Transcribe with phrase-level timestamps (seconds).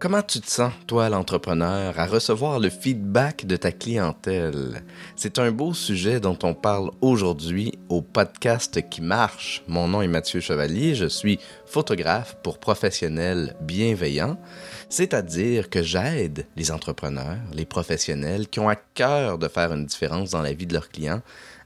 [0.00, 4.82] Comment tu te sens, toi, l'entrepreneur, à recevoir le feedback de ta clientèle?
[5.14, 9.62] C'est un beau sujet dont on parle aujourd'hui au podcast qui marche.
[9.68, 14.40] Mon nom est Mathieu Chevalier, je suis photographe pour professionnels bienveillants,
[14.88, 20.30] c'est-à-dire que j'aide les entrepreneurs, les professionnels qui ont à cœur de faire une différence
[20.30, 21.20] dans la vie de leurs clients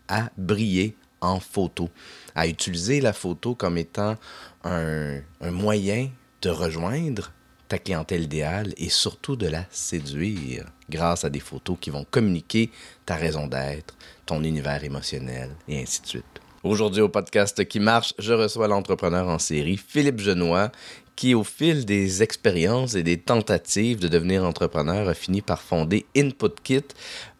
[0.09, 1.88] à briller en photo,
[2.35, 4.16] à utiliser la photo comme étant
[4.65, 6.10] un, moyen
[6.43, 7.30] de rejoindre
[7.68, 12.70] ta clientèle idéale et surtout de la séduire grâce à des photos qui vont communiquer
[13.06, 13.95] ta raison d'être,
[14.27, 16.24] ton univers émotionnel et ainsi de suite.
[16.62, 20.73] Aujourd'hui au podcast qui marche, je reçois l'entrepreneur en série Philippe Genois
[21.16, 26.06] qui, au fil des expériences et des tentatives de devenir entrepreneur, a fini par fonder
[26.16, 26.84] InputKit,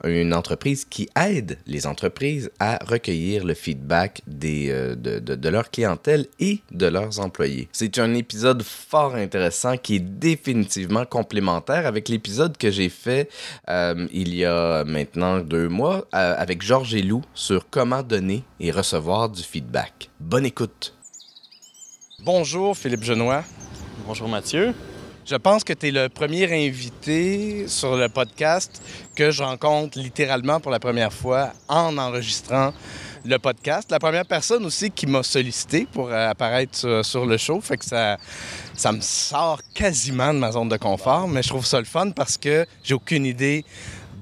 [0.05, 5.71] une entreprise qui aide les entreprises à recueillir le feedback euh, de, de, de, leur
[5.71, 7.69] clientèle et de leurs employés.
[7.73, 13.31] C'est un épisode fort intéressant qui est définitivement complémentaire avec l'épisode que j'ai fait
[13.69, 18.71] euh, il y a maintenant deux mois euh, avec Georges Elou sur comment donner et
[18.71, 20.11] recevoir du feedback.
[20.21, 20.94] Bonne écoute!
[22.25, 23.45] Bonjour Philippe Genois.
[24.07, 24.75] Bonjour Mathieu.
[25.27, 28.81] Je pense que tu es le premier invité sur le podcast
[29.15, 32.73] que je rencontre littéralement pour la première fois en enregistrant
[33.27, 33.91] le podcast.
[33.91, 37.61] La première personne aussi qui m'a sollicité pour apparaître sur, sur, le show.
[37.61, 38.17] Fait que ça,
[38.73, 42.11] ça me sort quasiment de ma zone de confort, mais je trouve ça le fun
[42.11, 43.67] parce que j'ai aucune idée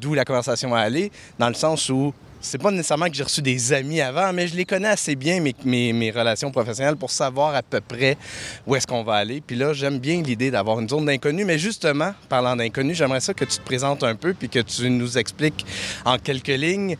[0.00, 2.12] d'où la conversation va aller, dans le sens où
[2.42, 5.40] c'est pas nécessairement que j'ai reçu des amis avant, mais je les connais assez bien,
[5.64, 8.18] mes, relations professionnelles, pour savoir à peu près
[8.66, 9.40] où est-ce qu'on va aller.
[9.40, 13.32] Puis là, j'aime bien l'idée d'avoir une zone d'inconnu, mais justement, parlant d'inconnu, j'aimerais ça
[13.32, 15.64] que tu te présentes un peu puis que tu nous expliques
[16.04, 16.96] en quelques lignes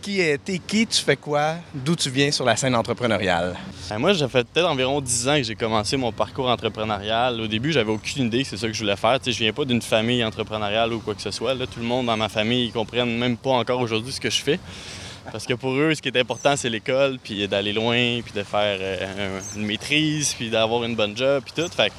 [0.00, 3.56] qui t'es qui, tu fais quoi, d'où tu viens sur la scène entrepreneuriale?
[3.88, 7.40] Ben moi, j'ai fait peut-être environ 10 ans que j'ai commencé mon parcours entrepreneurial.
[7.40, 9.18] Au début, j'avais aucune idée que c'est ça que je voulais faire.
[9.22, 11.54] sais, je viens pas d'une famille entrepreneuriale ou quoi que ce soit.
[11.54, 14.40] Tout le monde dans ma famille, ils comprennent même pas encore aujourd'hui ce que je
[14.42, 14.58] fais.
[15.30, 18.42] Parce que pour eux, ce qui est important, c'est l'école, puis d'aller loin, puis de
[18.42, 21.70] faire euh, une maîtrise, puis d'avoir une bonne job, puis tout.
[21.70, 21.94] Fait que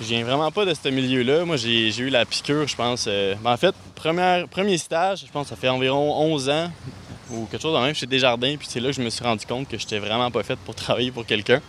[0.00, 1.44] je viens vraiment pas de ce milieu-là.
[1.44, 3.06] Moi, j'ai eu la piqûre, je pense.
[3.08, 3.34] Euh...
[3.42, 6.70] Ben, en fait, premier stage, je pense ça fait environ 11 ans
[7.30, 8.56] ou quelque chose de même chez Desjardins.
[8.56, 10.74] Puis c'est là que je me suis rendu compte que j'étais vraiment pas faite pour
[10.74, 11.60] travailler pour quelqu'un.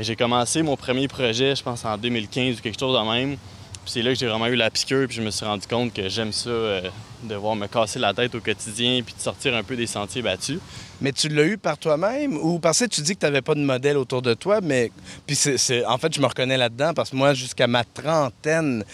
[0.00, 3.36] j'ai commencé mon premier projet, je pense, en 2015 ou quelque chose de même.
[3.84, 5.92] Puis c'est là que j'ai vraiment eu la piqûre, puis je me suis rendu compte
[5.92, 6.88] que j'aime ça, euh,
[7.22, 10.58] devoir me casser la tête au quotidien, puis de sortir un peu des sentiers battus.
[11.02, 12.34] Mais tu l'as eu par toi-même?
[12.38, 14.90] Ou parce que tu dis que tu n'avais pas de modèle autour de toi, mais
[15.26, 18.84] puis c'est, en fait, je me reconnais là-dedans parce que moi, jusqu'à ma trentaine,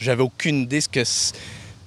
[0.00, 1.04] j'avais aucune idée ce que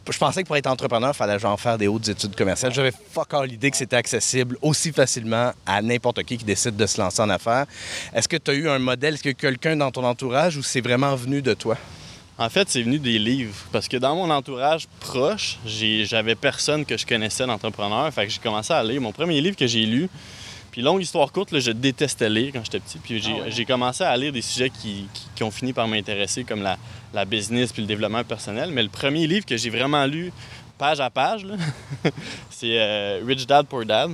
[0.10, 2.74] je pensais que pour être entrepreneur, il fallait genre faire des hautes études commerciales.
[2.74, 6.86] J'avais fuck all l'idée que c'était accessible aussi facilement à n'importe qui qui décide de
[6.86, 7.66] se lancer en affaires.
[8.14, 9.14] Est-ce que tu as eu un modèle?
[9.14, 11.78] Est-ce que quelqu'un dans ton entourage ou c'est vraiment venu de toi?
[12.38, 13.54] En fait, c'est venu des livres.
[13.72, 18.12] Parce que dans mon entourage proche, j'avais personne que je connaissais d'entrepreneur.
[18.12, 19.00] Fait que j'ai commencé à lire.
[19.00, 20.10] Mon premier livre que j'ai lu,
[20.72, 22.98] puis longue histoire courte, là, je détestais lire quand j'étais petit.
[22.98, 23.66] Puis j'ai, ah ouais.
[23.66, 26.78] commencé à lire des sujets qui, qui, qui ont fini par m'intéresser, comme la,
[27.14, 28.72] la, business puis le développement personnel.
[28.72, 30.32] Mais le premier livre que j'ai vraiment lu,
[30.78, 31.46] page à page,
[32.50, 34.12] c'est euh, Rich Dad Poor Dad.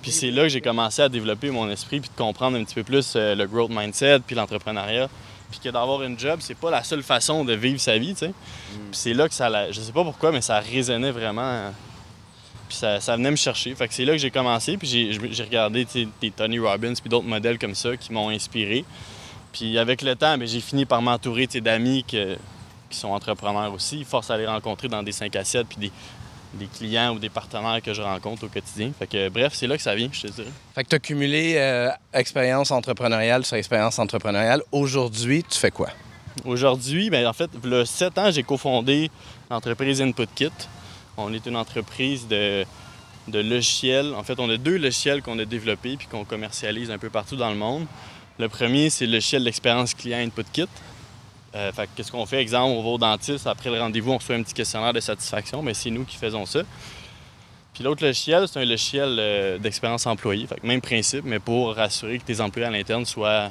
[0.00, 2.74] Puis c'est là que j'ai commencé à développer mon esprit puis de comprendre un petit
[2.74, 5.08] peu plus euh, le growth mindset puis l'entrepreneuriat.
[5.50, 8.20] Puis que d'avoir une job, c'est pas la seule façon de vivre sa vie, tu
[8.20, 8.28] sais.
[8.28, 8.32] Mm.
[8.90, 11.70] Puis c'est là que ça, je sais pas pourquoi, mais ça résonnait vraiment
[12.68, 13.74] puis ça, ça, venait me chercher.
[13.74, 14.76] Fait que c'est là que j'ai commencé.
[14.76, 15.86] Puis j'ai regardé
[16.20, 18.84] des Tony Robbins puis d'autres modèles comme ça qui m'ont inspiré.
[19.52, 22.18] Puis avec le temps, ben, j'ai fini par m'entourer d'amis qui
[22.90, 24.04] sont entrepreneurs aussi.
[24.04, 25.92] Force à les rencontrer dans des 5 à 7 puis des,
[26.54, 28.90] des, clients ou des partenaires que je rencontre au quotidien.
[28.98, 30.50] Fait que bref, c'est là que ça vient, je te dirais.
[30.74, 34.62] Fait que tu as cumulé euh, expérience entrepreneuriale sur expérience entrepreneuriale.
[34.72, 35.90] Aujourd'hui, tu fais quoi?
[36.44, 39.10] Aujourd'hui, ben, en fait, il y a 7 ans, j'ai cofondé
[39.50, 40.50] l'entreprise InputKit.
[41.16, 42.64] On est une entreprise de,
[43.28, 44.14] de, logiciels.
[44.14, 47.36] En fait, on a deux logiciels qu'on a développés puis qu'on commercialise un peu partout
[47.36, 47.86] dans le monde.
[48.38, 50.66] Le premier, c'est le logiciel d'expérience client InputKit.
[51.54, 52.40] Euh, fait qu'est-ce qu'on fait?
[52.40, 55.62] Exemple, on va au dentiste, après le rendez-vous, on reçoit un petit questionnaire de satisfaction,
[55.62, 56.62] mais c'est nous qui faisons ça.
[57.72, 60.46] Puis l'autre logiciel, c'est un logiciel euh, d'expérience employée.
[60.46, 63.50] Fait que même principe, mais pour rassurer que tes employés à l'interne soient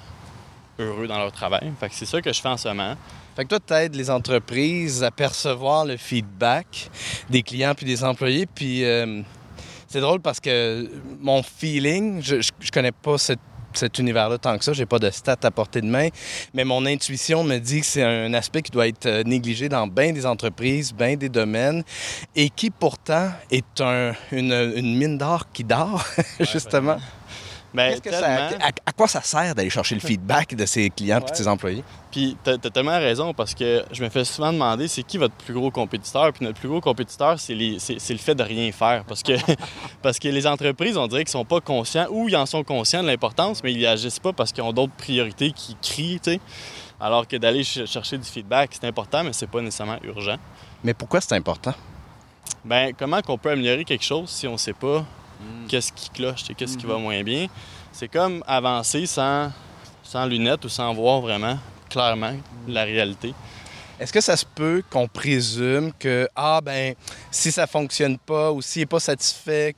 [0.79, 1.71] heureux dans leur travail.
[1.91, 2.95] C'est ça que je fais en ce moment.
[3.35, 6.89] Fait que toi, tu aides les entreprises à percevoir le feedback
[7.29, 8.45] des clients puis des employés.
[8.45, 9.21] Puis euh,
[9.87, 10.89] c'est drôle parce que
[11.19, 13.39] mon feeling, je, je, je connais pas cette
[13.77, 14.73] cet univers-là tant que ça.
[14.73, 16.09] J'ai pas de stats à portée de main,
[16.53, 19.87] mais mon intuition me dit que c'est un aspect qui doit être euh, négligé dans
[19.87, 21.83] bien des entreprises, bien des domaines,
[22.35, 26.05] et qui pourtant est un, une, une, mine d'or qui dort,
[26.39, 26.97] justement.
[27.89, 28.65] Qu'est-ce que ça- tellement.
[28.65, 31.47] à, à quoi ça sert d'aller chercher le feedback de ses clients et de ses
[31.47, 31.83] employés?
[32.11, 35.33] Puis t'as t'as tellement raison parce que je me fais souvent demander c'est qui votre
[35.33, 36.31] plus gros compétiteur?
[36.33, 39.03] Puis notre plus gros compétiteur, c'est le fait de rien faire.
[39.05, 39.33] Parce que,
[40.03, 43.01] parce que les entreprises, on dirait qu'ils sont pas conscients ou ils en sont conscients
[43.01, 46.39] de l'importance, mais ils agissent pas parce qu'ils ont d'autres priorités qui crient, tu sais.
[46.99, 50.37] Alors que d'aller ch- chercher du feedback, c'est important, mais c'est pas nécessairement urgent.
[50.83, 51.73] Mais pourquoi c'est important?
[52.63, 55.03] Ben, comment qu'on peut améliorer quelque chose si on sait pas
[55.67, 57.47] qu'est-ce qui cloche, sais, qu'est-ce qui va moins bien?
[57.91, 59.51] C'est comme avancer sans,
[60.03, 61.57] sans lunettes ou sans voir vraiment
[61.89, 62.33] clairement
[62.67, 63.33] la réalité.
[63.99, 66.95] Est-ce que ça se peut qu'on présume que, ah ben,
[67.29, 69.75] si ça fonctionne pas ou s'il n'est pas satisfait,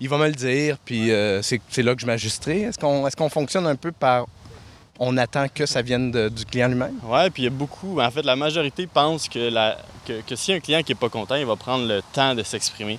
[0.00, 2.62] il va me le dire, puis euh, c'est là que je m'ajusterai?
[2.62, 4.26] Est-ce qu'on est qu'on fonctionne un peu par...
[4.98, 6.98] On attend que ça vienne de- du client lui-même?
[7.04, 8.00] Ouais, puis il y a beaucoup.
[8.00, 11.08] En fait, la majorité pense que, la, que, que si un client qui est pas
[11.08, 12.98] content, il va prendre le temps de s'exprimer.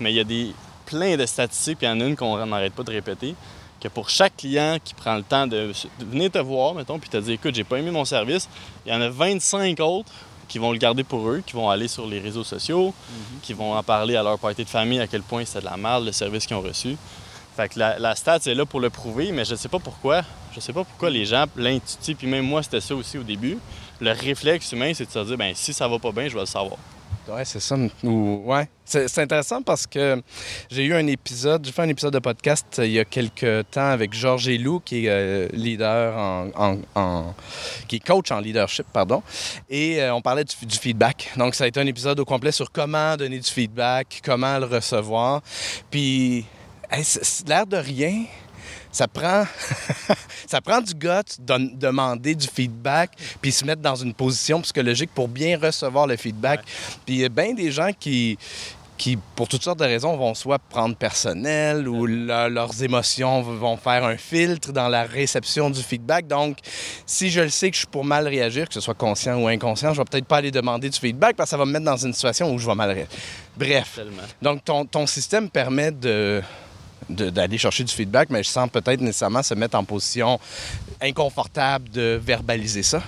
[0.00, 0.52] Mais il y a des
[0.86, 3.34] plein de statistiques, puis il y en a une qu'on n'arrête pas de répéter,
[3.80, 7.10] que pour chaque client qui prend le temps de, de venir te voir, mettons, puis
[7.10, 8.48] te dire écoute, j'ai pas aimé mon service,
[8.86, 10.10] il y en a 25 autres
[10.48, 12.94] qui vont le garder pour eux, qui vont aller sur les réseaux sociaux,
[13.42, 15.76] qui vont en parler à leur party de famille à quel point c'est de la
[15.76, 16.96] merde le service qu'ils ont reçu.
[17.56, 20.22] Fait que la, la stat est là pour le prouver, mais je sais pas pourquoi.
[20.54, 23.58] Je sais pas pourquoi les gens, l'intuitif, puis même moi, c'était ça aussi au début.
[24.00, 26.40] Le réflexe humain, c'est de se dire, ben si ça va pas bien, je vais
[26.40, 26.78] le savoir.
[27.28, 27.76] Ouais, c'est ça.
[28.04, 28.68] Ou- ouais.
[28.84, 30.22] C'est intéressant parce que
[30.70, 33.68] j'ai eu un épisode, j'ai fait un épisode de podcast euh, il y a quelques
[33.72, 37.34] temps avec Georges Elou, qui est euh, leader en,
[37.88, 39.24] qui est coach en leadership, pardon.
[39.68, 41.32] Et euh, on parlait du, feedback.
[41.36, 44.66] Donc, ça a été un épisode au complet sur comment donner du feedback, comment le
[44.66, 45.42] recevoir.
[45.90, 46.46] Puis,
[46.88, 47.04] hey,
[47.48, 48.24] l'air de rien.
[48.96, 49.44] Ça prend,
[50.46, 51.08] ça prend du gut
[51.38, 53.10] de demander du feedback
[53.42, 56.60] puis se mettre dans une position psychologique pour bien recevoir le feedback.
[57.04, 58.38] Puis il y a bien des gens qui,
[58.96, 63.76] qui, pour toutes sortes de raisons, vont soit prendre personnel ou leur- leurs émotions vont
[63.76, 66.26] faire un filtre dans la réception du feedback.
[66.26, 66.56] Donc,
[67.04, 69.46] si je le sais que je suis pour mal réagir, que ce soit conscient ou
[69.46, 71.84] inconscient, je vais peut-être pas aller demander du feedback parce que ça va me mettre
[71.84, 73.08] dans une situation où je vais mal réagir.
[73.58, 74.22] Bref, Tellement.
[74.40, 76.40] donc ton, ton système permet de-
[77.08, 80.40] d'aller chercher du feedback, mais je sens peut-être nécessairement se mettre en position
[81.00, 83.02] inconfortable de verbaliser ça.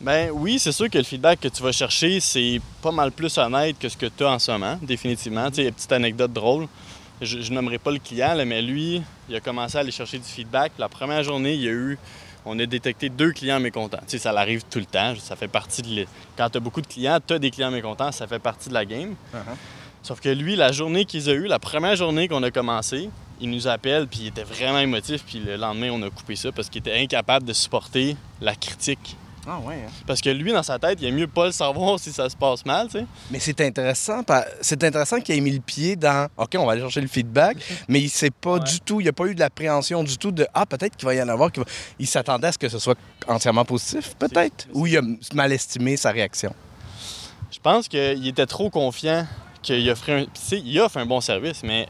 [0.00, 3.36] Ben oui, c'est sûr que le feedback que tu vas chercher, c'est pas mal plus
[3.38, 5.50] honnête que ce que tu as en ce moment, définitivement.
[5.50, 6.66] Tu sais, petite anecdote drôle.
[7.22, 10.18] Je, je nommerai pas le client, là, mais lui, il a commencé à aller chercher
[10.18, 10.72] du feedback.
[10.78, 11.98] La première journée, il y a eu.
[12.44, 13.98] On a détecté deux clients mécontents.
[14.02, 15.14] Tu sais, ça l'arrive tout le temps.
[15.18, 16.06] Ça fait partie de.
[16.36, 18.74] Quand tu as beaucoup de clients, tu as des clients mécontents, ça fait partie de
[18.74, 19.14] la game.
[20.06, 23.10] Sauf que lui, la journée qu'ils ont eue, la première journée qu'on a commencé,
[23.40, 26.52] il nous appelle, puis il était vraiment émotif, puis le lendemain, on a coupé ça
[26.52, 29.16] parce qu'il était incapable de supporter la critique.
[29.48, 29.78] Ah ouais.
[30.06, 32.36] Parce que lui, dans sa tête, il aime mieux pas le savoir si ça se
[32.36, 33.06] passe mal, tu sais.
[33.32, 34.22] Mais c'est intéressant,
[34.60, 37.56] c'est intéressant qu'il ait mis le pied dans OK, on va aller chercher le feedback,
[37.88, 38.60] mais il sait pas Ouais.
[38.60, 41.14] du tout, il a pas eu de l'appréhension du tout de Ah, peut-être qu'il va
[41.16, 41.50] y en avoir.
[41.50, 41.68] qu'il va-
[41.98, 44.68] Il s'attendait à ce que ce soit entièrement positif, peut-être.
[44.72, 45.02] Ou il a
[45.34, 46.54] mal estimé sa réaction.
[47.50, 49.26] Je pense qu'il était trop confiant
[49.66, 50.26] qu'il offrait un...
[50.52, 51.86] Il offre un bon service, mais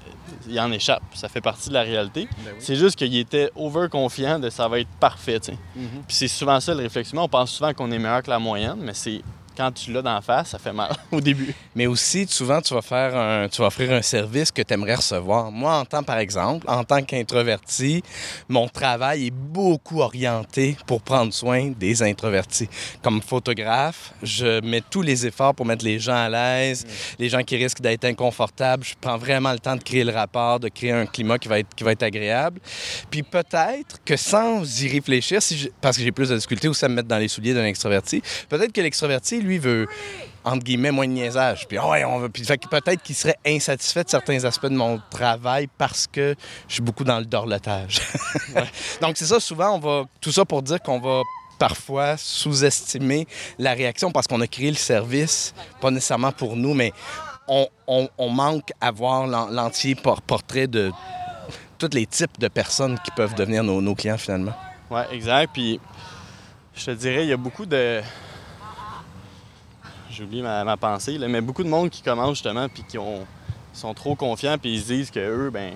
[0.48, 1.02] il en échappe.
[1.14, 2.28] Ça fait partie de la réalité.
[2.58, 5.58] C'est juste qu'il était over-confiant de ça va être parfait, sais.
[5.74, 7.22] Puis c'est souvent ça le réflexe humain.
[7.22, 9.22] On pense souvent qu'on est meilleur que la moyenne, mais c'est...
[9.56, 11.54] Quand tu l'as d'en face, ça fait mal au début.
[11.74, 14.96] Mais aussi, souvent, tu vas faire un, tu vas offrir un service que tu aimerais
[14.96, 15.50] recevoir.
[15.50, 18.02] Moi, en tant, par exemple, en tant qu'introverti,
[18.48, 22.68] mon travail est beaucoup orienté pour prendre soin des introvertis.
[23.02, 26.86] Comme photographe, je mets tous les efforts pour mettre les gens à l'aise,
[27.18, 28.84] les gens qui risquent d'être inconfortables.
[28.84, 31.58] Je prends vraiment le temps de créer le rapport, de créer un climat qui va
[31.60, 32.60] être, qui va être agréable.
[33.10, 36.84] Puis peut-être que sans y réfléchir, si je- parce que j'ai plus de difficulté aussi
[36.84, 39.86] à me mettre dans les souliers d'un extraverti, peut-être que l'extraverti, lui, veut
[40.44, 41.66] entre guillemets, moins de niaisage.
[41.66, 42.28] Puis, ah ouais, on va...
[42.28, 46.36] Puis, fait que peut-être qu'il serait insatisfait de certains aspects de mon travail parce que
[46.68, 48.00] je suis beaucoup dans le dorlotage.
[49.02, 50.04] Donc, c'est ça, souvent, on va.
[50.20, 51.22] Tout ça pour dire qu'on va
[51.58, 53.26] parfois sous-estimer
[53.58, 56.92] la réaction parce qu'on a créé le service, pas nécessairement pour nous, mais
[57.48, 60.92] on, on- on manque à voir l'en- l'entier por- portrait de
[61.78, 64.54] tous les types de personnes qui peuvent devenir nos, nos clients finalement.
[64.90, 65.50] Ouais, exact.
[65.52, 65.80] Puis
[66.74, 68.00] je te dirais, il y a beaucoup de.
[70.16, 72.96] J'ai oublié ma, ma pensée, là, mais beaucoup de monde qui commence justement, puis qui
[72.96, 73.26] ont,
[73.74, 75.74] sont trop confiants, puis ils se disent que eux, ben.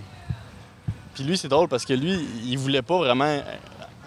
[1.14, 3.42] Puis lui, c'est drôle parce que lui, il voulait pas vraiment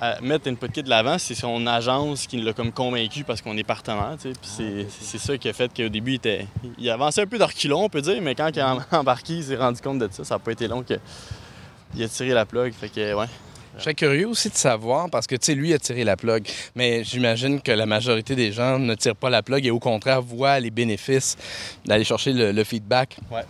[0.01, 1.19] euh, mettre Input Kit de l'avant.
[1.19, 4.39] C'est son agence qui l'a comme convaincu parce qu'on est partenaire, tu sais.
[4.41, 6.47] Puis c'est, c'est ça qui a fait qu'au début, il, était,
[6.79, 9.43] il avançait un peu de reculons, on peut dire, mais quand il a embarqué, il
[9.43, 10.23] s'est rendu compte de ça.
[10.23, 10.95] Ça n'a pas été long que.
[11.95, 12.73] Il a tiré la plug.
[12.73, 13.27] Fait que, ouais.
[13.77, 16.47] Je serais curieux aussi de savoir, parce que, tu sais, lui a tiré la plug,
[16.75, 20.21] mais j'imagine que la majorité des gens ne tirent pas la plug et au contraire
[20.21, 21.37] voient les bénéfices
[21.85, 23.17] d'aller chercher le, le feedback.
[23.31, 23.41] Ouais.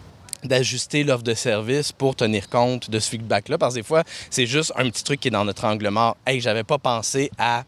[0.44, 3.58] d'ajuster l'offre de service pour tenir compte de ce feedback-là.
[3.58, 6.18] Parce que des fois, c'est juste un petit truc qui est dans notre angle mort.
[6.26, 7.64] Hey, j'avais pas pensé à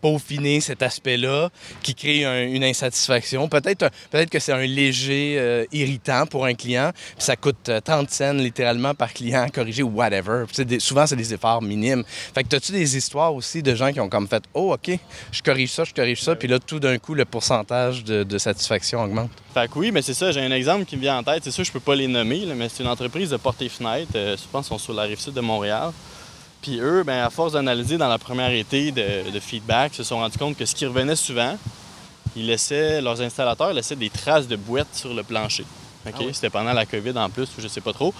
[0.00, 1.50] peaufiner cet aspect-là
[1.82, 3.48] qui crée une insatisfaction.
[3.48, 7.88] Peut-être peut que c'est un léger euh, irritant pour un client, puis ça coûte 30
[7.88, 10.44] euh, cents littéralement par client à corriger whatever.
[10.78, 12.04] souvent, c'est des efforts minimes.
[12.34, 14.98] Fait que as-tu des histoires aussi de gens qui ont comme fait «Oh, OK,
[15.32, 19.02] je corrige ça, je corrige ça», puis là, tout d'un coup, le pourcentage de, satisfaction
[19.02, 19.30] augmente?
[19.54, 21.42] Fait que oui, mais c'est ça, j'ai un exemple qui me vient en tête.
[21.42, 24.12] C'est sûr, je peux pas les nommer, mais c'est une entreprise de porte et fenêtre.
[24.14, 25.92] Euh, je pense qu'ils sont sur la rive sud de Montréal.
[26.66, 30.36] Puis eux, ben, à force d'analyser dans la première été de, feedback, se sont rendus
[30.36, 31.56] compte que ce qui revenait souvent,
[32.34, 35.64] ils laissaient, leurs installateurs laissaient des traces de boîtes sur le plancher.
[36.04, 38.12] Ah C'était pendant la COVID en plus, ou je sais pas trop.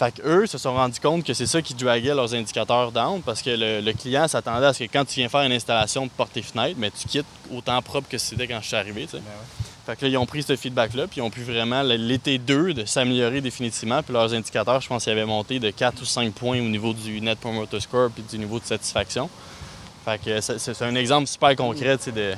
[0.00, 3.42] Fait qu'eux se sont rendus compte que c'est ça qui draguait leurs indicateurs down parce
[3.42, 6.34] que le, client s'attendait à ce que quand tu viens faire une installation de porte
[6.38, 9.06] et fenêtre, mais tu quittes autant propre que c'était quand je suis arrivé.
[9.12, 9.20] Ben
[9.84, 12.72] fait que là, ils ont pris ce feedback-là, puis ils ont pu vraiment, l'été 2,
[12.72, 14.02] de s'améliorer définitivement.
[14.02, 16.94] Puis leurs indicateurs, je pense qu'ils avaient monté de 4 ou 5 points au niveau
[16.94, 19.28] du Net Promoter Score puis du niveau de satisfaction.
[20.04, 22.34] Fait que c'est un exemple super concret de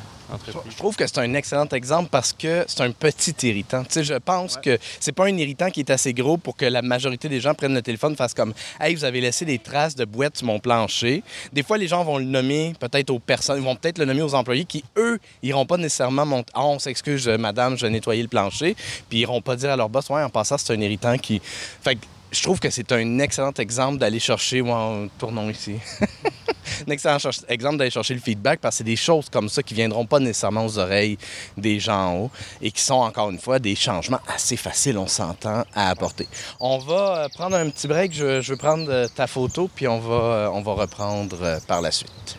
[0.70, 3.84] je trouve que c'est un excellent exemple parce que c'est un petit irritant.
[3.84, 6.64] Tu sais, je pense que c'est pas un irritant qui est assez gros pour que
[6.64, 9.94] la majorité des gens prennent le téléphone, fassent comme Hey, vous avez laissé des traces
[9.94, 11.22] de boîtes sur mon plancher.
[11.52, 14.22] Des fois, les gens vont le nommer peut-être aux personnes, ils vont peut-être le nommer
[14.22, 18.22] aux employés qui, eux, iront pas nécessairement monter Ah, on s'excuse, madame, je vais nettoyer
[18.22, 18.74] le plancher.
[19.08, 21.40] Puis ils iront pas dire à leur boss Ouais, en passant, c'est un irritant qui.
[21.44, 22.00] Fait que
[22.32, 24.62] je trouve que c'est un excellent exemple d'aller chercher.
[24.62, 25.76] Ouais, tournons ici.
[26.88, 29.74] un excellent exemple d'aller chercher le feedback parce que c'est des choses comme ça qui
[29.74, 31.18] viendront pas nécessairement aux oreilles
[31.56, 32.30] des gens en haut
[32.62, 36.26] et qui sont encore une fois des changements assez faciles, on s'entend, à apporter.
[36.58, 38.12] On va euh, prendre un petit break.
[38.14, 41.82] Je, je vais prendre euh, ta photo puis on va, euh, on va reprendre par
[41.82, 42.38] la suite.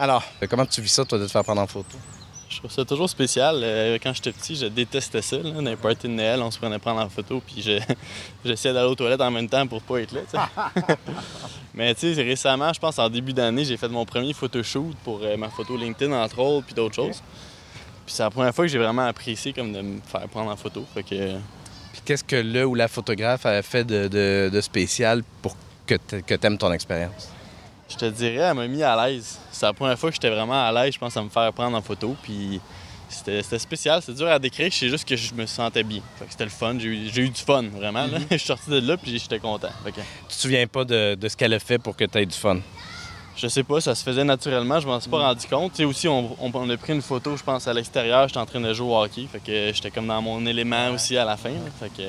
[0.00, 1.98] Alors, comment tu vis ça, toi, de te faire prendre en photo?
[2.48, 3.60] Je trouve ça toujours spécial.
[3.62, 5.36] Euh, quand j'étais petit, je détestais ça.
[5.36, 5.60] Là.
[5.60, 7.62] N'importe de Noël, on se prenait prendre en photo, puis
[8.44, 10.22] j'essayais d'aller aux toilettes en même temps pour pas être là.
[11.74, 15.20] Mais tu sais, récemment, je pense en début d'année, j'ai fait mon premier photoshoot pour
[15.22, 17.22] euh, ma photo LinkedIn, entre autres, puis d'autres choses.
[18.06, 20.56] Puis c'est la première fois que j'ai vraiment apprécié comme de me faire prendre en
[20.56, 20.82] photo.
[20.94, 21.34] Fait que...
[21.92, 25.54] Puis qu'est-ce que le ou la photographe a fait de, spécial pour
[25.86, 27.28] que tu aimes ton expérience?
[27.90, 29.38] Je te dirais, elle m'a mis à l'aise.
[29.50, 31.76] C'est la première fois que j'étais vraiment à l'aise, je pense, à me faire prendre
[31.76, 32.16] en photo.
[32.22, 32.60] Puis
[33.08, 36.00] c'était spécial, c'est dur à décrire, c'est juste que je me sentais bien.
[36.28, 38.06] C'était le fun, j'ai eu, du fun, vraiment.
[38.06, 38.26] Mm-hmm.
[38.30, 39.70] je suis sorti de là, puis j'étais content.
[39.84, 39.92] Tu
[40.36, 42.60] te souviens pas de, de ce qu'elle a fait pour que tu aies du fun?
[43.40, 45.72] Je sais pas, ça se faisait naturellement, je m'en suis pas rendu compte.
[45.72, 48.60] Tu sais, aussi, on, a pris une photo, je pense, à l'extérieur, j'étais en train
[48.60, 51.54] de jouer au hockey, fait que j'étais comme dans mon élément aussi à la fin.
[51.80, 52.02] fait que...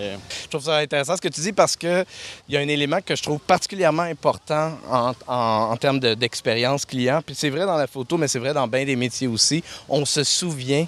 [0.44, 2.06] Je trouve ça intéressant ce que tu dis parce qu'il
[2.50, 4.78] y a un élément que je trouve particulièrement important
[5.26, 7.22] en, termes d'expérience client.
[7.26, 9.64] Puis c'est vrai dans la photo, mais c'est vrai dans bien des métiers aussi.
[9.88, 10.86] On se souvient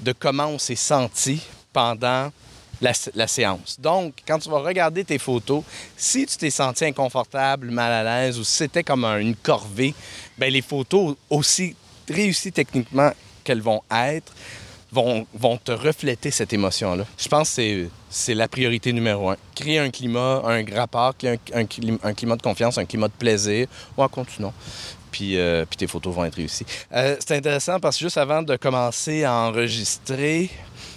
[0.00, 1.42] de comment on s'est senti
[1.74, 2.30] pendant
[2.80, 3.78] la, séance.
[3.80, 5.62] Donc, quand tu vas regarder tes photos,
[5.96, 9.94] si tu t'es senti inconfortable, mal à l'aise ou si c'était comme une corvée,
[10.38, 11.76] bien, les photos, aussi
[12.08, 13.12] réussies techniquement
[13.42, 14.32] qu'elles vont être,
[14.94, 17.04] vont, te refléter cette émotion-là.
[17.18, 19.36] Je pense que c'est la priorité numéro un.
[19.54, 21.14] Créer un climat, un rapport,
[21.52, 23.66] un, climat de confiance, un climat de plaisir.
[23.96, 24.54] ou en continuant.
[25.10, 26.66] Puis, euh, puis, tes photos vont être réussies.
[26.92, 30.50] Euh, c'est intéressant parce que juste avant de commencer à enregistrer,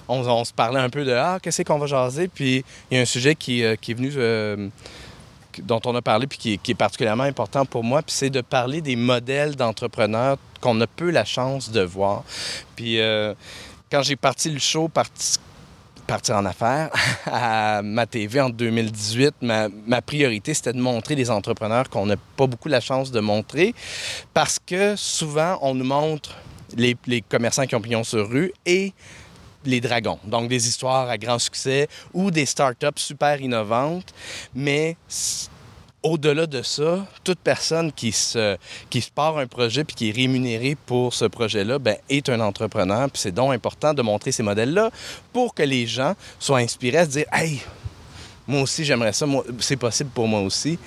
[0.07, 2.27] on, se parlait un peu de Ah, qu'est-ce qu'on va jaser?
[2.27, 4.11] Puis il y a un sujet qui, euh, est venu.
[4.15, 4.69] Euh,
[5.63, 8.81] dont on a parlé puis qui est, particulièrement important pour moi, puis c'est de parler
[8.81, 12.23] des modèles d'entrepreneurs qu'on a peu la chance de voir.
[12.75, 13.33] Puis euh,
[13.91, 16.89] quand j'ai parti le show, partir en affaires
[17.25, 22.47] à ma TV en 2018, ma, priorité, c'était de montrer des entrepreneurs qu'on n'a pas
[22.47, 23.73] beaucoup la chance de montrer
[24.33, 26.35] parce que souvent, on nous montre
[26.75, 28.93] les, les commerçants qui ont pignon sur rue et
[29.67, 30.19] les dragons.
[30.23, 34.13] Donc des histoires à grand succès ou des startups super innovantes,
[34.55, 34.97] mais
[36.03, 38.57] au-delà de ça, toute personne qui se,
[38.89, 43.09] qui part un projet puis qui est rémunérée pour ce projet-là ben, est un entrepreneur.
[43.11, 44.89] Puis c'est donc important de montrer ces modèles-là
[45.33, 47.61] pour que les gens soient inspirés à se dire Hey,
[48.47, 49.25] moi aussi, j'aimerais ça,
[49.59, 50.79] c'est possible pour moi aussi.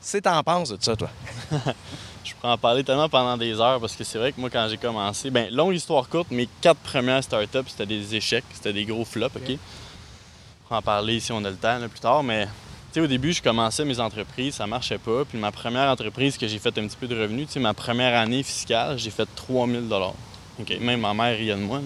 [0.00, 1.10] C'est en penses de ça, toi?
[2.24, 4.66] Je pourrais en parler tellement pendant des heures parce que c'est vrai que moi, quand
[4.70, 8.84] j'ai commencé, ben longue histoire courte, mes quatre premières startups, c'était des échecs, c'était des
[8.84, 9.50] gros flops, OK?
[9.50, 12.50] On pourra en parler si on a le temps plus tard, mais tu
[12.92, 15.24] sais, au début, je commençais mes entreprises, ça marchait pas.
[15.24, 17.74] Puis ma première entreprise que j'ai fait un petit peu de revenus, tu sais, ma
[17.74, 19.88] première année fiscale, j'ai fait 3000
[20.60, 20.78] OK?
[20.80, 21.80] Même ma mère riait de moi.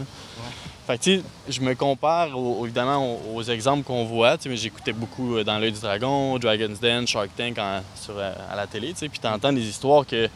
[0.86, 4.38] Fait que, tu je me compare au- évidemment aux, aux exemples qu'on voit.
[4.38, 8.32] Tu j'écoutais beaucoup euh, dans l'œil du dragon, Dragon's Den, Shark Tank en- sur, euh,
[8.50, 10.28] à la télé, tu puis t'entends des histoires que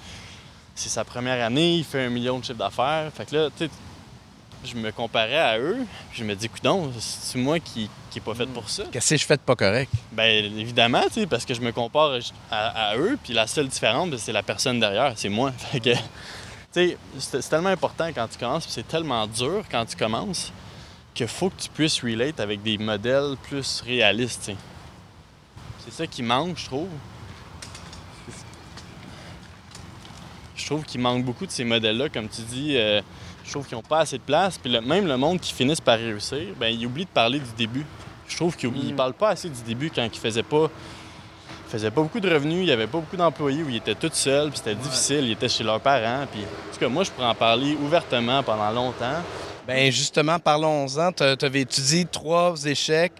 [0.75, 3.11] c'est sa première année, il fait un million de chiffre d'affaires.
[3.15, 3.71] Fait que là, tu sais,
[4.65, 5.79] je me comparais à eux,
[6.11, 8.83] puis je me dis, coudon, c'est moi qui qui est pas fait pour ça?
[8.91, 9.93] Qu'est-ce que je fais de pas correct?
[10.11, 12.19] Ben évidemment, tu sais, parce que je me compare
[12.51, 15.53] à, à eux, puis la seule différence, ben, c'est la personne derrière, c'est moi.
[15.59, 16.03] Fait que, tu sais,
[16.73, 20.53] c'est c'est tellement important quand tu commences, puis c'est tellement dur quand tu commences,
[21.15, 24.53] qu'il faut que tu puisses relate avec des modèles plus réalistes.
[25.85, 26.89] C'est ça qui manque, je trouve.
[30.57, 32.77] Je trouve qu'il manque beaucoup de ces modèles-là, comme tu dis.
[32.77, 33.01] euh,
[33.45, 34.59] je trouve qu'ils n'ont pas assez de place.
[34.59, 37.51] Puis le- même le monde qui finissent par réussir, ben ils oublient de parler du
[37.57, 37.85] début.
[38.29, 38.95] Je trouve qu'ils ne Mm.
[38.97, 40.71] parlent pas assez du début quand ils faisaient pas
[41.71, 43.95] ils faisaient pas beaucoup de revenus, il n'y avait pas beaucoup d'employés, où ils étaient
[43.95, 46.27] tout seuls, puis c'était difficile, ils étaient chez leurs parents.
[46.33, 49.23] Puis, en tout cas, moi, je pourrais en parler ouvertement pendant longtemps.
[49.69, 51.13] Ben justement, parlons-en.
[51.13, 53.13] Tu avais étudié trois échecs,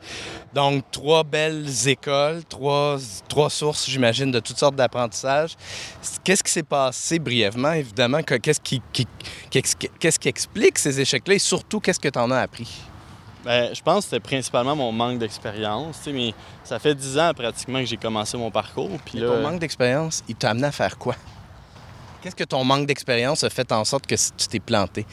[0.53, 2.97] donc trois belles écoles, trois,
[3.29, 5.55] trois sources, j'imagine, de toutes sortes d'apprentissages.
[6.25, 8.23] Qu'est-ce qui s'est passé brièvement, évidemment?
[8.25, 9.07] que- Qu'est-ce qui, qui
[10.29, 11.35] explique ces échecs-là?
[11.35, 12.69] Et surtout, qu'est-ce que tu en as appris?
[13.45, 17.79] Ben, je pense que c'était principalement mon manque d'expérience, mais ça fait dix ans pratiquement
[17.81, 18.91] que j'ai commencé mon parcours.
[19.05, 21.15] Puis Mais là, ton manque d'expérience, il t'a amené à faire quoi?
[22.21, 25.07] Qu'est-ce que ton manque d'expérience a fait en sorte que tu t'es planté?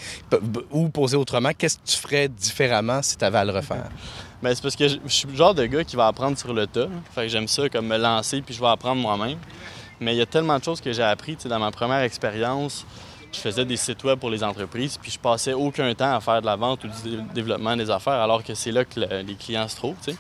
[0.72, 3.90] Ou posé autrement, qu'est-ce que tu ferais différemment si tu avais à le refaire?
[4.40, 6.54] Ben, c'est parce que je je suis le genre de gars qui va apprendre sur
[6.54, 6.88] le tas.
[7.16, 9.40] Fait que j'aime ça, comme me lancer, puis je vais apprendre moi-même.
[10.00, 11.36] Mais il y a tellement de choses que j'ai appris.
[11.46, 12.86] Dans ma première expérience,
[13.38, 16.42] je faisais des sites web pour les entreprises, puis je passais aucun temps à faire
[16.42, 19.22] de la vente ou du dé- développement des affaires, alors que c'est là que le-
[19.22, 19.96] les clients se trouvent.
[20.04, 20.18] tu sais.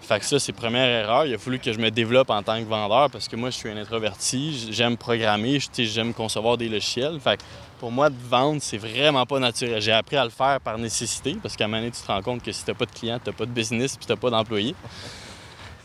[0.00, 1.26] Fait que ça, c'est première erreur.
[1.26, 3.56] Il a fallu que je me développe en tant que vendeur parce que moi, je
[3.56, 4.68] suis un introverti.
[4.70, 7.18] J'aime programmer, j'aime concevoir des logiciels.
[7.18, 7.42] Fait que
[7.80, 9.82] pour moi, de vendre, c'est vraiment pas naturel.
[9.82, 12.22] J'ai appris à le faire par nécessité parce qu'à un moment donné, tu te rends
[12.22, 14.76] compte que si t'as pas de clients, t'as pas de business puis t'as pas d'employés.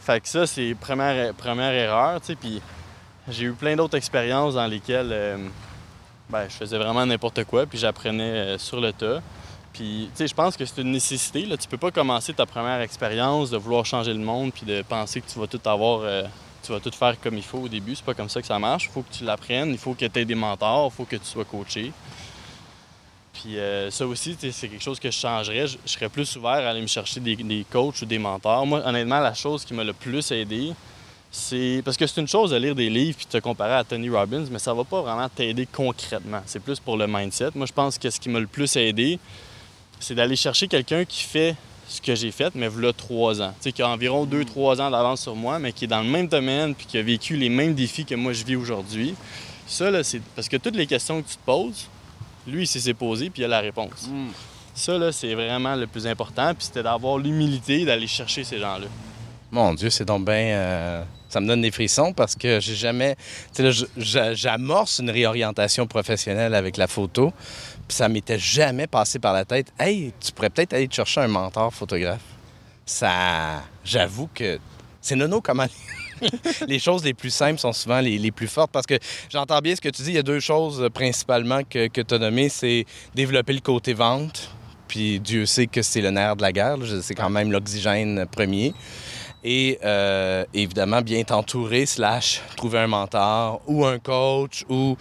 [0.02, 2.22] Fait que ça, c'est première, première erreur.
[2.40, 2.62] Puis
[3.28, 5.38] j'ai eu plein d'autres expériences dans lesquelles euh,
[6.32, 9.22] ben, je faisais vraiment n'importe quoi puis j'apprenais euh, sur le tas.
[9.74, 11.46] Puis, tu sais, je pense que c'est une nécessité.
[11.46, 11.58] Là.
[11.58, 15.22] Tu peux pas commencer ta première expérience de vouloir changer le monde puis de penser
[15.22, 16.24] que tu vas tout avoir, euh,
[16.64, 17.96] tu vas tout faire comme il faut au début.
[17.96, 18.86] C'est pas comme ça que ça marche.
[18.86, 19.70] Il faut que tu l'apprennes.
[19.70, 20.92] Il faut que tu aies des mentors.
[20.94, 21.92] Il faut que tu sois coaché.
[23.34, 25.68] Puis euh, ça aussi, c'est quelque chose que je changerais.
[25.68, 28.66] Je, je serais plus ouvert à aller me chercher des, des coachs ou des mentors.
[28.66, 30.74] Moi, honnêtement, la chose qui m'a le plus aidé,
[31.32, 33.86] c'est parce que c'est une chose de lire des livres puis de te comparer à
[33.86, 36.42] Tony Robbins, mais ça va pas vraiment t'aider concrètement.
[36.46, 37.52] C'est plus pour le mindset.
[37.56, 39.18] Moi, je pense que ce qui m'a le plus aidé,
[40.02, 41.56] c'est d'aller chercher quelqu'un qui fait
[41.88, 43.54] ce que j'ai fait, mais voilà trois ans.
[43.62, 46.02] Tu sais, qui a environ deux, trois ans d'avance sur moi, mais qui est dans
[46.02, 49.16] le même domaine puis qui a vécu les mêmes défis que moi je vis aujourd'hui.
[49.68, 51.88] Ça, là, c'est parce que toutes les questions que tu te poses,
[52.46, 54.10] lui, il s'est posé puis il a la réponse.
[54.74, 56.54] Ça, là, c'est vraiment le plus important.
[56.54, 58.88] Puis c'était d'avoir l'humilité d'aller chercher ces gens-là.
[59.52, 60.34] Mon Dieu, c'est donc bien.
[60.34, 63.18] euh, ça me donne des frissons parce que j'ai jamais.
[63.54, 67.34] Tu sais, j'amorce une réorientation professionnelle avec la photo,
[67.88, 69.74] puis ça m'était jamais passé par la tête.
[69.78, 72.22] Hey, tu pourrais peut-être aller te chercher un mentor photographe.
[72.86, 73.62] Ça.
[73.84, 74.58] J'avoue que.
[75.02, 75.68] C'est nono comment.
[76.68, 79.82] les choses les plus simples sont souvent les, plus fortes parce que j'entends bien ce
[79.82, 80.10] que tu dis.
[80.10, 82.86] Il y a deux choses euh, principalement que, que tu as nommées c'est
[83.16, 84.52] développer le côté vente.
[84.88, 86.76] Puis Dieu sait que c'est le nerf de la guerre.
[87.02, 88.74] C'est quand même l'oxygène premier.
[89.44, 94.96] Et euh, évidemment, bien t'entourer, slash, trouver un mentor ou un coach ou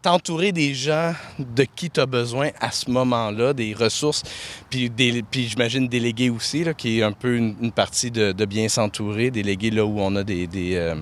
[0.00, 4.22] t'entourer des gens de qui tu as besoin à ce moment-là, des ressources.
[4.70, 8.32] Puis, des- puis j'imagine déléguer aussi, là, qui est un peu une, une partie de,
[8.32, 10.94] de bien s'entourer, déléguer là où on a des, des, euh,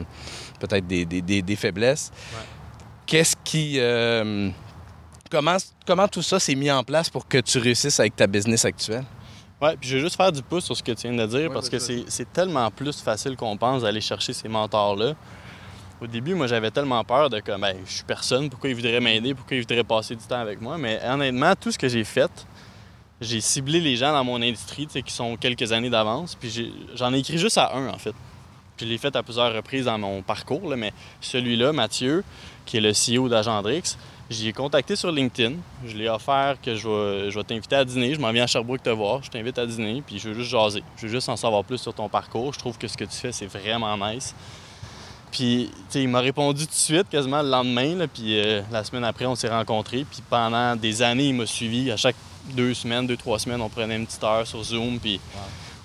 [0.59, 2.11] peut-être des, des- des- des faiblesses.
[3.07, 3.75] Qu'est-ce qui.
[3.79, 4.51] euh,
[5.31, 8.65] comment, comment tout ça s'est mis en place pour que tu réussisses avec ta business
[8.65, 9.05] actuelle?
[9.61, 11.49] Ouais, puis je vais juste faire du pouce sur ce que tu viens de dire
[11.49, 15.15] Ouais, parce que c'est tellement plus facile qu'on pense d'aller chercher ces mentors-là.
[16.01, 19.01] Au début, moi, j'avais tellement peur de comme, ben, je suis personne, pourquoi ils voudraient
[19.01, 20.77] m'aider, pourquoi ils voudraient passer du temps avec moi?
[20.77, 22.31] Mais honnêtement, tout ce que j'ai fait,
[23.19, 26.75] j'ai ciblé les gens dans mon industrie, tu sais, qui sont quelques années d'avance, puis
[26.95, 28.15] j'en ai écrit juste à un, en fait.
[28.77, 30.93] Puis je l'ai fait à plusieurs reprises dans mon parcours, là, mais
[31.23, 32.25] celui-là, Mathieu,
[32.67, 33.97] qui est le CEO d'Agendrix,
[34.31, 35.55] j'y ai contacté sur LinkedIn.
[35.87, 38.15] Je l'ai offert que je vais, je vais t'inviter à dîner.
[38.15, 39.23] Je m'en viens à Sherbrooke te voir.
[39.23, 40.83] Je t'invite à dîner, puis je veux juste jaser.
[40.97, 42.53] Je veux juste en savoir plus sur ton parcours.
[42.53, 44.35] Je trouve que ce que tu fais, c'est vraiment nice.
[45.33, 47.95] Puis, il m'a répondu tout de suite, quasiment le lendemain.
[47.97, 50.05] là, puis euh, la semaine après, on s'est rencontrés.
[50.11, 51.91] Puis pendant des années, il m'a suivi.
[51.91, 52.17] À chaque
[52.55, 54.99] deux semaines, deux, trois semaines, on prenait une petite heure sur Zoom.
[54.99, 55.39] Puis, tu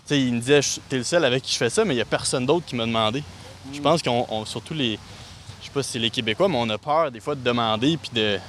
[0.06, 2.02] sais, il me disait, t'es le seul avec qui je fais ça, mais il n'y
[2.02, 3.24] a personne d'autre qui m'a demandé.
[3.74, 4.98] Je pense qu'on, on- surtout les,
[5.62, 7.98] je sais pas si c'est les Québécois, mais on a peur des fois de demander
[7.98, 8.40] puis de,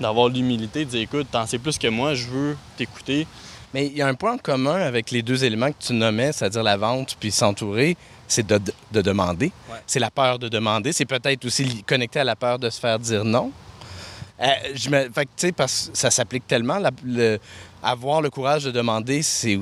[0.00, 3.26] d'avoir l'humilité de dire écoute, t'en sais plus que moi, je veux t'écouter.
[3.72, 6.62] Mais il y a un point commun avec les deux éléments que tu nommais, c'est-à-dire
[6.62, 8.60] la vente puis s'entourer, c'est de,
[8.92, 9.52] de, demander.
[9.86, 10.92] C'est la peur de demander.
[10.92, 13.52] C'est peut-être aussi connecté à la peur de se faire dire non.
[14.40, 15.02] Euh, je me...
[15.10, 16.78] Fait que, tu sais, parce ça s'applique tellement.
[17.04, 17.38] le...
[17.82, 19.56] Avoir le courage de demander, c'est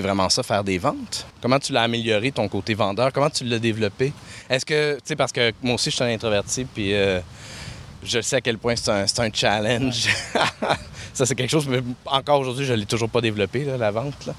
[0.00, 1.24] vraiment ça, faire des ventes.
[1.40, 3.12] Comment tu l'as amélioré, ton côté vendeur?
[3.12, 4.12] Comment tu l'as développé?
[4.48, 7.20] Est-ce que, tu sais, parce que moi aussi, je suis un introverti, puis euh,
[8.02, 10.08] je sais à quel point c'est un, un, challenge.
[11.14, 14.26] ça, c'est quelque chose, mais encore aujourd'hui, je ne l'ai toujours pas développé, la vente.
[14.26, 14.34] Là.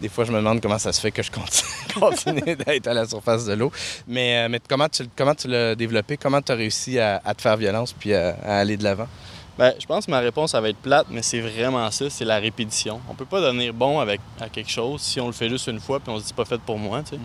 [0.00, 1.30] Des fois, je me demande comment ça se fait que je
[1.98, 3.72] continue, d'être à la surface de l'eau.
[4.06, 6.16] Mais, euh, mais comment tu, comment tu l'as développé?
[6.18, 9.08] Comment tu as réussi à, te faire violence puis à aller de l'avant?
[9.58, 12.26] Ben, je pense que ma réponse, ça va être plate, mais c'est vraiment ça, c'est
[12.26, 13.00] la répétition.
[13.08, 15.80] On peut pas devenir bon avec à quelque chose si on le fait juste une
[15.80, 17.00] fois puis on se dit pas fait pour moi.
[17.00, 17.16] Mm.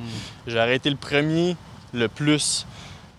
[0.48, 1.58] J'ai arrêté le premier
[1.94, 2.66] le plus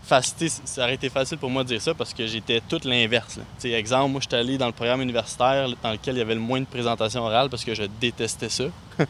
[0.02, 0.50] facile.
[0.64, 3.38] Ça aurait été facile pour moi de dire ça parce que j'étais tout l'inverse.
[3.62, 6.60] Exemple, moi, j'étais allé dans le programme universitaire dans lequel il y avait le moins
[6.60, 8.64] de présentations orales parce que je détestais ça.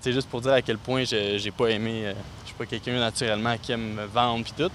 [0.00, 2.02] c'est juste pour dire à quel point j'ai pas aimé.
[2.06, 4.70] Euh, je suis pas quelqu'un naturellement qui aime me vendre puis tout.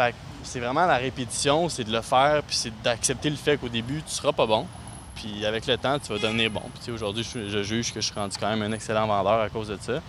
[0.00, 3.68] Fait c'est vraiment la répétition, c'est de le faire, puis c'est d'accepter le fait qu'au
[3.68, 4.66] début, tu seras pas bon.
[5.14, 6.62] Puis avec le temps, tu vas devenir bon.
[6.82, 9.68] Puis aujourd'hui, je, juge que je suis rendu quand même un excellent vendeur à cause
[9.68, 10.00] de ça.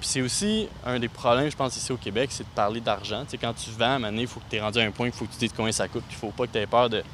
[0.00, 3.22] Puis c'est aussi un des problèmes, je pense, ici au Québec, c'est de parler d'argent.
[3.24, 5.06] Tu sais, quand tu vends, à il faut que tu aies rendu à un point
[5.06, 6.02] il faut que tu dises combien ça coûte.
[6.08, 7.04] Puis il faut pas que tu aies peur de,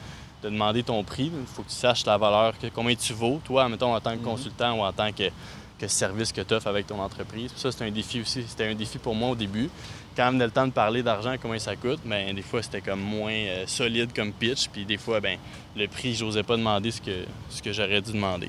[0.43, 1.31] demander ton prix.
[1.35, 4.13] Il faut que tu saches la valeur, que, combien tu vaux, toi, mettons, en tant
[4.13, 4.23] que mm-hmm.
[4.23, 5.31] consultant ou en tant que,
[5.79, 7.51] que service que tu offres avec ton entreprise.
[7.57, 8.45] ça, c'est un défi aussi.
[8.47, 9.71] C'était un défi pour moi au début
[10.17, 12.81] quand même le temps de parler d'argent, comment ça coûte, mais ben, des fois, c'était
[12.81, 14.69] comme moins euh, solide comme pitch.
[14.69, 15.39] Puis des fois, ben,
[15.77, 18.49] le prix, j'osais pas demander ce que, ce que j'aurais dû demander.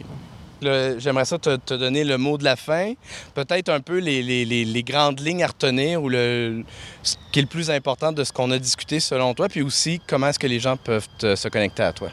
[0.61, 2.93] J'aimerais ça te, donner le mot de la fin.
[3.35, 6.63] Peut-être un peu les, grandes lignes à retenir ou le,
[7.03, 10.01] ce qui est le plus important de ce qu'on a discuté selon toi, puis aussi
[10.07, 12.09] comment est-ce que les gens peuvent se connecter à toi.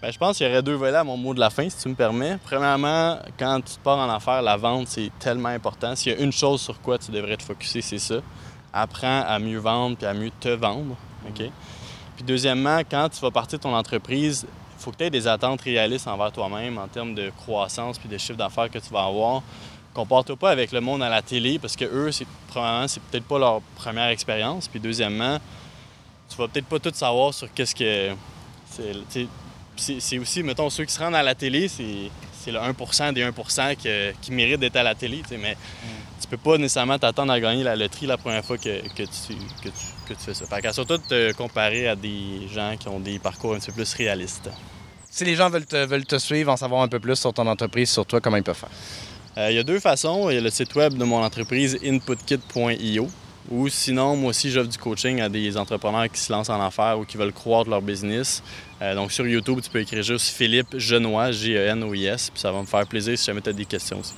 [0.00, 1.78] Bien, je pense qu'il y aurait deux volets à mon mot de la fin, si
[1.78, 2.38] tu me permets.
[2.44, 5.96] Premièrement, quand tu te pars en affaires, la vente, c'est tellement important.
[5.96, 8.16] S'il y a une chose sur quoi tu devrais te focuser, c'est ça
[8.76, 10.96] apprends à mieux vendre puis à mieux te vendre.
[11.28, 11.50] OK?
[12.16, 15.26] Puis deuxièmement, quand tu vas partir de ton entreprise, il faut que tu aies des
[15.26, 19.04] attentes réalistes envers toi-même en termes de croissance puis de chiffre d'affaires que tu vas
[19.04, 19.42] avoir.
[19.94, 23.24] Compare-toi pas avec le monde à la télé parce que eux, c'est probablement c'est peut-être
[23.24, 24.68] pas leur première expérience.
[24.68, 25.38] Puis deuxièmement,
[26.28, 28.14] tu vas peut-être pas tout savoir sur qu'est-ce que
[28.68, 29.28] c'est
[30.18, 32.10] aussi, mettons, ceux qui se rendent à la télé, c'est
[32.46, 35.22] c'est le 1% des 1% qui mérite d'être à la télé.
[35.32, 36.20] Mais mm.
[36.20, 39.04] tu peux pas nécessairement t'attendre à gagner la loterie la première fois que, tu,
[40.16, 40.46] fais ça.
[40.46, 44.48] Fait surtout te comparer à des gens qui ont des parcours un peu plus réalistes.
[45.10, 47.46] Si les gens veulent te, veulent te suivre, en savoir un peu plus sur ton
[47.48, 48.70] entreprise, sur toi, comment ils peuvent faire?
[49.38, 50.30] Euh, il y a deux façons.
[50.30, 53.08] Il y a le site web de mon entreprise, inputkit.io.
[53.50, 56.98] Ou sinon, moi aussi, j'offre du coaching à des entrepreneurs qui se lancent en affaires
[56.98, 58.42] ou qui veulent croître leur business.
[58.82, 62.66] Euh, donc, sur YouTube, tu peux écrire juste Philippe Genois, G-E-N-O-I-S, puis ça va me
[62.66, 64.14] faire plaisir si jamais tu as des questions aussi.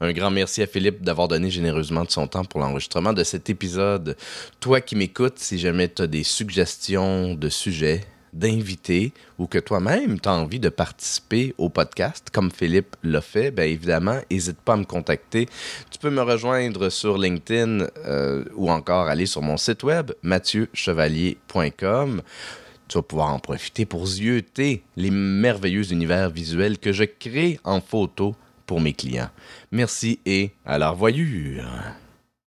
[0.00, 3.48] Un grand merci à Philippe d'avoir donné généreusement de son temps pour l'enregistrement de cet
[3.48, 4.16] épisode.
[4.60, 8.04] Toi qui m'écoutes, si jamais tu as des suggestions de sujets,
[8.38, 13.50] d'inviter ou que toi-même tu as envie de participer au podcast, comme Philippe l'a fait,
[13.50, 15.48] bien évidemment, n'hésite pas à me contacter.
[15.90, 22.22] Tu peux me rejoindre sur LinkedIn euh, ou encore aller sur mon site web mathieuchevalier.com.
[22.88, 27.80] Tu vas pouvoir en profiter pour zioter les merveilleux univers visuels que je crée en
[27.80, 28.34] photo
[28.66, 29.30] pour mes clients.
[29.72, 31.64] Merci et à la revoyure.